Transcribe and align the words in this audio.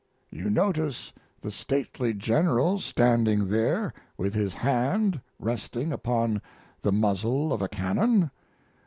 You 0.31 0.49
notice 0.49 1.13
the 1.41 1.51
stately 1.51 2.11
General 2.15 2.79
standing 2.79 3.49
there 3.49 3.93
with 4.17 4.33
his 4.33 4.55
hand 4.55 5.21
resting 5.37 5.93
upon 5.93 6.41
the 6.81 6.91
muzzle 6.91 7.53
of 7.53 7.61
a 7.61 7.69
cannon? 7.69 8.31